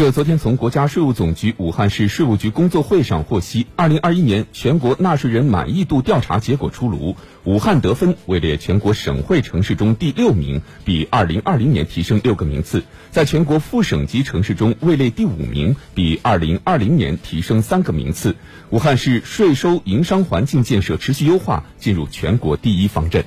[0.00, 7.16] 这昨天从国家税务总局武汉市税务局工作会上获悉二零二一年全国纳税人满意度调查结果出炉。
[7.44, 12.82] 武汉得分位列全国省会城市中第六名比二零二零年提升六个名次。
[13.10, 18.36] 在全国副省级城市中位列第五名比二零二零年提升三个名次。
[18.70, 23.22] 武汉市税收营商环境建设持续优化进入全国第一方阵。